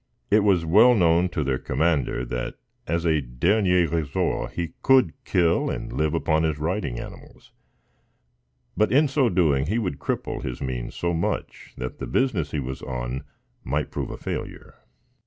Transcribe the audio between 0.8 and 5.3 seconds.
known to their commander that, as a dernier resort, he could